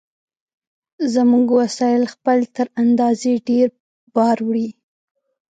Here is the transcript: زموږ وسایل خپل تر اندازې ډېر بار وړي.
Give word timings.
زموږ 1.13 1.45
وسایل 1.59 2.03
خپل 2.13 2.37
تر 2.55 2.67
اندازې 2.83 3.31
ډېر 3.47 3.67
بار 4.15 4.37
وړي. 4.47 4.69